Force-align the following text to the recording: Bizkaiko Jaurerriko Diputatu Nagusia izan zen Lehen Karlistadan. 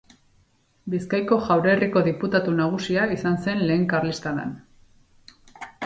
Bizkaiko 0.93 1.37
Jaurerriko 1.49 2.03
Diputatu 2.09 2.55
Nagusia 2.57 3.07
izan 3.19 3.39
zen 3.47 3.65
Lehen 3.69 3.89
Karlistadan. 3.95 4.61